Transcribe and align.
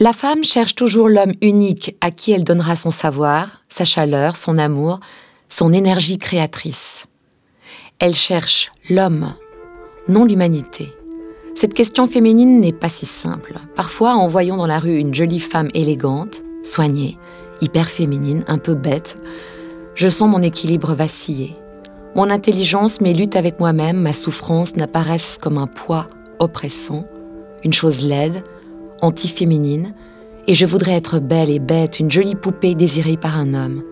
La 0.00 0.12
femme 0.12 0.44
cherche 0.44 0.76
toujours 0.76 1.08
l'homme 1.08 1.32
unique 1.42 1.96
à 2.00 2.12
qui 2.12 2.30
elle 2.30 2.44
donnera 2.44 2.76
son 2.76 2.92
savoir, 2.92 3.62
sa 3.68 3.84
chaleur, 3.84 4.36
son 4.36 4.56
amour, 4.56 5.00
son 5.48 5.72
énergie 5.72 6.18
créatrice. 6.18 7.06
Elle 7.98 8.14
cherche 8.14 8.70
l'homme, 8.88 9.34
non 10.06 10.24
l'humanité. 10.24 10.92
Cette 11.56 11.74
question 11.74 12.06
féminine 12.06 12.60
n'est 12.60 12.72
pas 12.72 12.88
si 12.88 13.06
simple. 13.06 13.58
Parfois, 13.74 14.12
en 14.12 14.28
voyant 14.28 14.56
dans 14.56 14.68
la 14.68 14.78
rue 14.78 14.98
une 14.98 15.16
jolie 15.16 15.40
femme 15.40 15.68
élégante, 15.74 16.44
soignée, 16.62 17.18
hyper 17.60 17.88
féminine, 17.88 18.44
un 18.46 18.58
peu 18.58 18.74
bête, 18.74 19.16
je 19.96 20.08
sens 20.08 20.30
mon 20.30 20.42
équilibre 20.42 20.94
vaciller. 20.94 21.56
Mon 22.14 22.30
intelligence, 22.30 23.00
mes 23.00 23.14
luttes 23.14 23.34
avec 23.34 23.58
moi-même, 23.58 24.00
ma 24.00 24.12
souffrance 24.12 24.76
n'apparaissent 24.76 25.38
comme 25.42 25.58
un 25.58 25.66
poids 25.66 26.06
oppressant, 26.38 27.04
une 27.64 27.72
chose 27.72 28.06
laide, 28.06 28.44
anti-féminine, 29.00 29.94
et 30.46 30.54
je 30.54 30.66
voudrais 30.66 30.92
être 30.92 31.18
belle 31.18 31.50
et 31.50 31.58
bête, 31.58 32.00
une 32.00 32.10
jolie 32.10 32.34
poupée 32.34 32.74
désirée 32.74 33.16
par 33.16 33.36
un 33.36 33.54
homme. 33.54 33.82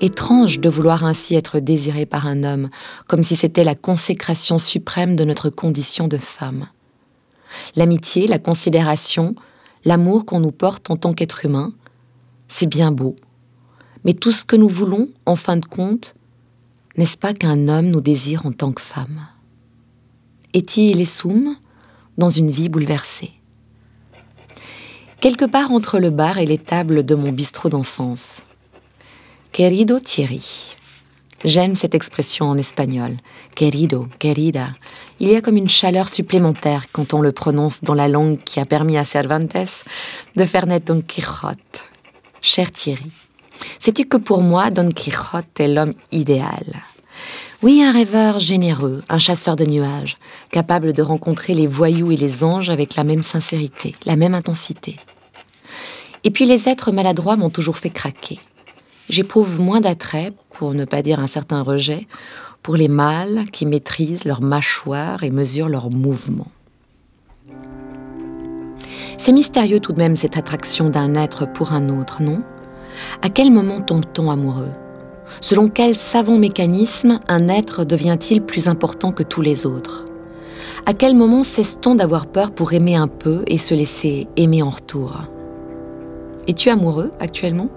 Étrange 0.00 0.60
de 0.60 0.68
vouloir 0.70 1.04
ainsi 1.04 1.34
être 1.34 1.58
désirée 1.58 2.06
par 2.06 2.26
un 2.26 2.42
homme, 2.44 2.70
comme 3.08 3.22
si 3.22 3.36
c'était 3.36 3.64
la 3.64 3.74
consécration 3.74 4.58
suprême 4.58 5.16
de 5.16 5.24
notre 5.24 5.50
condition 5.50 6.08
de 6.08 6.16
femme. 6.16 6.68
L'amitié, 7.76 8.26
la 8.26 8.38
considération, 8.38 9.34
l'amour 9.84 10.24
qu'on 10.24 10.40
nous 10.40 10.52
porte 10.52 10.90
en 10.90 10.96
tant 10.96 11.12
qu'être 11.12 11.44
humain, 11.44 11.72
c'est 12.48 12.66
bien 12.66 12.92
beau. 12.92 13.16
Mais 14.04 14.14
tout 14.14 14.30
ce 14.30 14.44
que 14.44 14.56
nous 14.56 14.68
voulons, 14.68 15.08
en 15.26 15.36
fin 15.36 15.56
de 15.56 15.66
compte, 15.66 16.14
n'est-ce 16.96 17.18
pas 17.18 17.34
qu'un 17.34 17.68
homme 17.68 17.88
nous 17.88 18.00
désire 18.00 18.46
en 18.46 18.52
tant 18.52 18.72
que 18.72 18.82
femme? 18.82 19.26
Eti 20.54 20.94
les 20.94 21.04
soum 21.04 21.56
dans 22.18 22.28
une 22.28 22.50
vie 22.50 22.68
bouleversée? 22.68 23.39
Quelque 25.20 25.44
part 25.44 25.70
entre 25.70 25.98
le 25.98 26.08
bar 26.08 26.38
et 26.38 26.46
les 26.46 26.56
tables 26.56 27.04
de 27.04 27.14
mon 27.14 27.30
bistrot 27.30 27.68
d'enfance. 27.68 28.40
Querido 29.52 30.00
Thierry. 30.00 30.74
J'aime 31.44 31.76
cette 31.76 31.94
expression 31.94 32.46
en 32.46 32.56
espagnol. 32.56 33.16
Querido, 33.54 34.08
querida. 34.18 34.68
Il 35.18 35.28
y 35.28 35.36
a 35.36 35.42
comme 35.42 35.58
une 35.58 35.68
chaleur 35.68 36.08
supplémentaire 36.08 36.86
quand 36.90 37.12
on 37.12 37.20
le 37.20 37.32
prononce 37.32 37.82
dans 37.82 37.92
la 37.92 38.08
langue 38.08 38.38
qui 38.38 38.60
a 38.60 38.64
permis 38.64 38.96
à 38.96 39.04
Cervantes 39.04 39.84
de 40.36 40.44
faire 40.46 40.64
naître 40.64 40.86
Don 40.86 41.02
Quichotte. 41.02 41.82
Cher 42.40 42.72
Thierry, 42.72 43.10
sais-tu 43.78 44.06
que 44.06 44.16
pour 44.16 44.40
moi, 44.40 44.70
Don 44.70 44.88
Quichotte 44.88 45.60
est 45.60 45.68
l'homme 45.68 45.92
idéal? 46.12 46.64
Oui, 47.62 47.82
un 47.82 47.92
rêveur 47.92 48.38
généreux, 48.38 49.02
un 49.10 49.18
chasseur 49.18 49.54
de 49.54 49.66
nuages, 49.66 50.16
capable 50.50 50.94
de 50.94 51.02
rencontrer 51.02 51.52
les 51.52 51.66
voyous 51.66 52.10
et 52.10 52.16
les 52.16 52.42
anges 52.42 52.70
avec 52.70 52.96
la 52.96 53.04
même 53.04 53.22
sincérité, 53.22 53.94
la 54.06 54.16
même 54.16 54.34
intensité. 54.34 54.96
Et 56.24 56.30
puis 56.30 56.46
les 56.46 56.70
êtres 56.70 56.90
maladroits 56.90 57.36
m'ont 57.36 57.50
toujours 57.50 57.76
fait 57.76 57.90
craquer. 57.90 58.38
J'éprouve 59.10 59.60
moins 59.60 59.82
d'attrait, 59.82 60.32
pour 60.52 60.72
ne 60.72 60.86
pas 60.86 61.02
dire 61.02 61.20
un 61.20 61.26
certain 61.26 61.60
rejet, 61.60 62.06
pour 62.62 62.76
les 62.76 62.88
mâles 62.88 63.44
qui 63.52 63.66
maîtrisent 63.66 64.24
leurs 64.24 64.42
mâchoires 64.42 65.22
et 65.22 65.30
mesurent 65.30 65.68
leurs 65.68 65.90
mouvements. 65.90 66.50
C'est 69.18 69.32
mystérieux 69.32 69.80
tout 69.80 69.92
de 69.92 69.98
même 69.98 70.16
cette 70.16 70.38
attraction 70.38 70.88
d'un 70.88 71.14
être 71.14 71.46
pour 71.46 71.74
un 71.74 71.90
autre, 71.90 72.22
non? 72.22 72.42
À 73.20 73.28
quel 73.28 73.50
moment 73.50 73.82
tombe-t-on 73.82 74.30
amoureux? 74.30 74.72
Selon 75.40 75.68
quel 75.68 75.94
savant 75.94 76.36
mécanisme 76.36 77.20
un 77.28 77.48
être 77.48 77.84
devient-il 77.84 78.42
plus 78.42 78.68
important 78.68 79.12
que 79.12 79.22
tous 79.22 79.42
les 79.42 79.66
autres? 79.66 80.04
À 80.86 80.94
quel 80.94 81.14
moment 81.14 81.42
cesse-t-on 81.42 81.94
d'avoir 81.94 82.26
peur 82.26 82.52
pour 82.52 82.72
aimer 82.72 82.96
un 82.96 83.08
peu 83.08 83.42
et 83.46 83.58
se 83.58 83.74
laisser 83.74 84.28
aimer 84.36 84.62
en 84.62 84.70
retour? 84.70 85.22
Es-tu 86.48 86.70
amoureux 86.70 87.12
actuellement? 87.20 87.68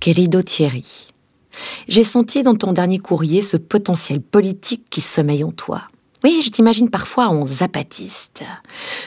Querido 0.00 0.42
Thierry, 0.42 1.08
j'ai 1.88 2.04
senti 2.04 2.42
dans 2.42 2.54
ton 2.54 2.72
dernier 2.72 2.98
courrier 2.98 3.42
ce 3.42 3.56
potentiel 3.56 4.20
politique 4.20 4.84
qui 4.90 5.00
sommeille 5.00 5.44
en 5.44 5.50
toi. 5.50 5.82
Oui, 6.26 6.42
je 6.44 6.50
t'imagine 6.50 6.90
parfois 6.90 7.28
en 7.28 7.46
zapatiste. 7.46 8.42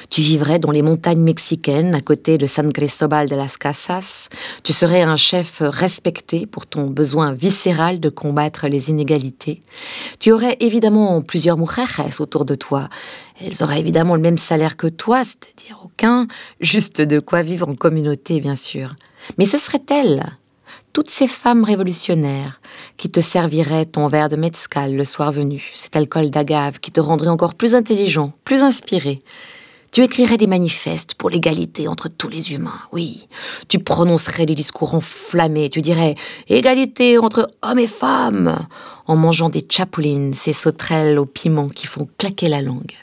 Tu 0.09 0.21
vivrais 0.21 0.57
dans 0.57 0.71
les 0.71 0.81
montagnes 0.81 1.21
mexicaines 1.21 1.93
à 1.93 1.99
côté 1.99 2.37
de 2.37 2.45
San 2.45 2.71
Cristobal 2.71 3.27
de 3.27 3.35
las 3.35 3.57
Casas. 3.57 4.29
Tu 4.63 4.71
serais 4.71 5.01
un 5.01 5.17
chef 5.17 5.57
respecté 5.59 6.45
pour 6.45 6.65
ton 6.65 6.85
besoin 6.85 7.33
viscéral 7.33 7.99
de 7.99 8.07
combattre 8.07 8.69
les 8.69 8.89
inégalités. 8.89 9.59
Tu 10.21 10.31
aurais 10.31 10.55
évidemment 10.61 11.21
plusieurs 11.21 11.57
mujeres 11.57 12.21
autour 12.21 12.45
de 12.45 12.55
toi. 12.55 12.87
Elles 13.41 13.63
auraient 13.63 13.81
évidemment 13.81 14.15
le 14.15 14.21
même 14.21 14.37
salaire 14.37 14.77
que 14.77 14.87
toi, 14.87 15.25
c'est-à-dire 15.25 15.77
aucun, 15.83 16.25
juste 16.61 17.01
de 17.01 17.19
quoi 17.19 17.41
vivre 17.41 17.67
en 17.67 17.75
communauté, 17.75 18.39
bien 18.39 18.55
sûr. 18.55 18.95
Mais 19.37 19.45
ce 19.45 19.57
seraient 19.57 19.83
elles 19.89 20.38
toutes 20.93 21.09
ces 21.09 21.27
femmes 21.27 21.63
révolutionnaires 21.63 22.61
qui 22.97 23.09
te 23.09 23.19
serviraient 23.19 23.85
ton 23.85 24.07
verre 24.07 24.29
de 24.29 24.35
mezcal 24.35 24.95
le 24.95 25.05
soir 25.05 25.31
venu, 25.31 25.71
cet 25.73 25.95
alcool 25.95 26.29
d'agave 26.29 26.79
qui 26.79 26.91
te 26.91 26.99
rendrait 26.99 27.29
encore 27.29 27.55
plus 27.55 27.75
intelligent, 27.75 28.33
plus 28.43 28.63
inspiré. 28.63 29.19
Tu 29.91 30.03
écrirais 30.03 30.37
des 30.37 30.47
manifestes 30.47 31.15
pour 31.15 31.31
l'égalité 31.31 31.87
entre 31.87 32.09
tous 32.09 32.29
les 32.29 32.53
humains, 32.53 32.79
oui. 32.91 33.27
Tu 33.69 33.79
prononcerais 33.79 34.45
des 34.45 34.53
discours 34.53 34.93
enflammés, 34.93 35.69
tu 35.69 35.81
dirais 35.81 36.15
égalité 36.47 37.17
entre 37.17 37.49
hommes 37.63 37.79
et 37.79 37.87
femmes, 37.87 38.67
en 39.07 39.15
mangeant 39.15 39.49
des 39.49 39.65
chapulines, 39.67 40.33
ces 40.33 40.53
sauterelles 40.53 41.17
au 41.17 41.25
piment 41.25 41.69
qui 41.69 41.87
font 41.87 42.07
claquer 42.17 42.49
la 42.49 42.61
langue. 42.61 42.93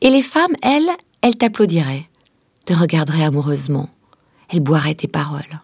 Et 0.00 0.10
les 0.10 0.22
femmes, 0.22 0.54
elles, 0.62 0.90
elles 1.22 1.36
t'applaudiraient, 1.36 2.04
te 2.66 2.72
regarderaient 2.72 3.24
amoureusement, 3.24 3.88
elle 4.50 4.60
boirait 4.60 4.94
tes 4.94 5.08
paroles. 5.08 5.60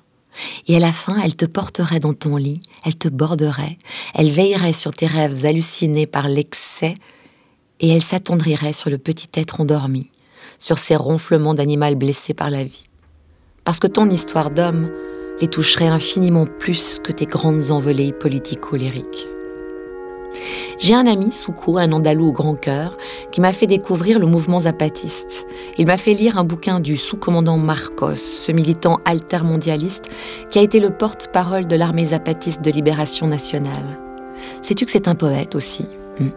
Et 0.66 0.76
à 0.76 0.80
la 0.80 0.92
fin, 0.92 1.18
elle 1.22 1.36
te 1.36 1.44
porterait 1.44 1.98
dans 1.98 2.14
ton 2.14 2.36
lit, 2.36 2.62
elle 2.84 2.96
te 2.96 3.08
borderait, 3.08 3.78
elle 4.14 4.30
veillerait 4.30 4.72
sur 4.72 4.92
tes 4.92 5.06
rêves 5.06 5.44
hallucinés 5.44 6.06
par 6.06 6.28
l'excès, 6.28 6.94
et 7.80 7.88
elle 7.88 8.02
s'attendrirait 8.02 8.72
sur 8.72 8.90
le 8.90 8.98
petit 8.98 9.28
être 9.34 9.60
endormi, 9.60 10.10
sur 10.58 10.78
ses 10.78 10.96
ronflements 10.96 11.54
d'animal 11.54 11.96
blessé 11.96 12.32
par 12.32 12.50
la 12.50 12.64
vie. 12.64 12.84
Parce 13.64 13.78
que 13.78 13.86
ton 13.86 14.08
histoire 14.08 14.50
d'homme 14.50 14.90
les 15.40 15.48
toucherait 15.48 15.88
infiniment 15.88 16.46
plus 16.46 17.00
que 17.00 17.12
tes 17.12 17.26
grandes 17.26 17.70
envolées 17.70 18.12
politico-lyriques. 18.12 19.31
J'ai 20.78 20.94
un 20.94 21.06
ami, 21.06 21.30
Soukou, 21.30 21.78
un 21.78 21.92
andalou 21.92 22.28
au 22.28 22.32
grand 22.32 22.54
cœur, 22.54 22.96
qui 23.30 23.40
m'a 23.40 23.52
fait 23.52 23.66
découvrir 23.66 24.18
le 24.18 24.26
mouvement 24.26 24.60
zapatiste. 24.60 25.44
Il 25.78 25.86
m'a 25.86 25.96
fait 25.96 26.14
lire 26.14 26.38
un 26.38 26.44
bouquin 26.44 26.80
du 26.80 26.96
sous-commandant 26.96 27.58
Marcos, 27.58 28.16
ce 28.16 28.52
militant 28.52 28.98
altermondialiste 29.04 30.06
qui 30.50 30.58
a 30.58 30.62
été 30.62 30.80
le 30.80 30.90
porte-parole 30.90 31.66
de 31.66 31.76
l'armée 31.76 32.06
zapatiste 32.06 32.62
de 32.62 32.70
libération 32.70 33.26
nationale. 33.26 33.98
Sais-tu 34.62 34.84
que 34.84 34.90
c'est 34.90 35.08
un 35.08 35.14
poète 35.14 35.54
aussi? 35.54 35.86
Hmm. 36.18 36.30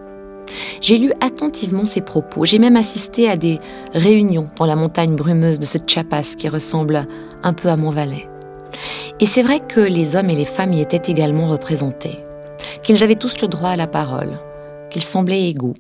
J'ai 0.79 0.97
lu 0.97 1.12
attentivement 1.22 1.85
ses 1.85 2.01
propos. 2.01 2.45
J'ai 2.45 2.59
même 2.59 2.75
assisté 2.75 3.29
à 3.29 3.35
des 3.35 3.59
réunions 3.94 4.50
dans 4.57 4.66
la 4.66 4.75
montagne 4.75 5.16
brumeuse 5.16 5.59
de 5.59 5.66
ce 5.66 5.79
Chiapas 5.85 6.35
qui 6.38 6.50
ressemble 6.50 7.07
un 7.44 7.53
peu 7.53 7.69
à 7.69 7.77
Montvalais. 7.77 8.29
Et 9.19 9.25
c'est 9.25 9.41
vrai 9.41 9.59
que 9.59 9.79
les 9.79 10.16
hommes 10.16 10.29
et 10.29 10.35
les 10.35 10.45
femmes 10.45 10.73
y 10.73 10.81
étaient 10.81 11.12
également 11.12 11.47
représentés 11.47 12.19
qu'ils 12.85 13.03
avaient 13.03 13.16
tous 13.16 13.41
le 13.41 13.47
droit 13.47 13.69
à 13.69 13.75
la 13.75 13.88
parole, 13.88 14.40
qu'ils 14.91 15.03
semblaient 15.03 15.50
égaux. 15.50 15.73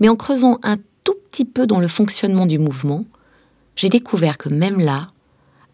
Mais 0.00 0.08
en 0.08 0.16
creusant 0.16 0.58
un 0.64 0.76
tout 1.04 1.14
petit 1.30 1.44
peu 1.44 1.68
dans 1.68 1.78
le 1.78 1.86
fonctionnement 1.86 2.46
du 2.46 2.58
mouvement, 2.58 3.04
j'ai 3.76 3.88
découvert 3.88 4.36
que 4.36 4.48
même 4.48 4.80
là, 4.80 5.06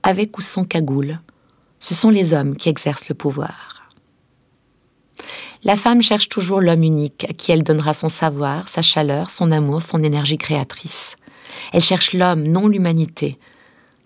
avec 0.03 0.37
ou 0.37 0.43
sans 0.43 0.65
cagoule, 0.65 1.21
ce 1.81 1.95
sont 1.95 2.11
les 2.11 2.35
hommes 2.35 2.55
qui 2.55 2.69
exercent 2.69 3.09
le 3.09 3.15
pouvoir. 3.15 3.89
La 5.65 5.77
femme 5.77 6.03
cherche 6.03 6.29
toujours 6.29 6.61
l'homme 6.61 6.83
unique 6.83 7.25
à 7.29 7.33
qui 7.33 7.51
elle 7.51 7.63
donnera 7.63 7.95
son 7.95 8.11
savoir, 8.11 8.69
sa 8.69 8.83
chaleur, 8.83 9.31
son 9.31 9.51
amour, 9.51 9.83
son 9.83 10.05
énergie 10.05 10.37
créatrice. 10.37 11.17
Elle 11.73 11.83
cherche 11.83 12.13
l'homme, 12.13 12.43
non 12.43 12.69
l'humanité, 12.69 13.39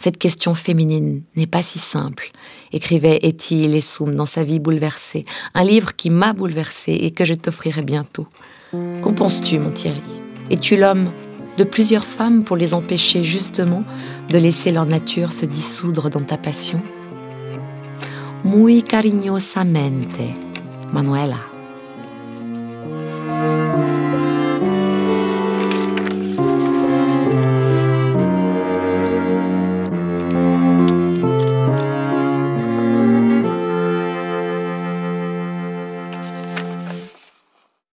cette 0.03 0.17
question 0.17 0.55
féminine 0.55 1.25
n'est 1.37 1.47
pas 1.47 1.63
si 1.63 1.79
simple, 1.79 2.31
écrivait 2.73 3.19
Etty 3.23 3.69
Lessoum 3.69 4.15
dans 4.15 4.25
sa 4.25 4.45
vie 4.45 4.59
bouleversée, 4.59 5.27
un 5.53 5.63
livre 5.63 5.95
qui 5.95 6.09
m'a 6.09 6.33
bouleversée 6.33 6.95
et 7.03 7.11
que 7.11 7.27
je 7.27 7.35
t'offrirai 7.35 7.83
bientôt. 7.83 8.27
Qu'en 9.03 9.13
penses-tu, 9.13 9.59
mon 9.59 9.69
Thierry? 9.69 10.01
Es-tu 10.51 10.79
l'homme 10.79 11.11
de 11.59 11.65
plusieurs 11.65 12.07
femmes 12.07 12.45
pour 12.45 12.57
les 12.57 12.73
empêcher 12.73 13.23
justement 13.23 13.85
de 14.31 14.39
laisser 14.39 14.73
leur 14.73 14.87
nature 14.87 15.35
se 15.35 15.45
dissoudre 15.45 16.09
dans 16.09 16.23
ta 16.25 16.39
passion? 16.39 16.81
Muy 18.43 18.83
cariñosamente, 18.83 20.35
Manuela. 20.95 21.37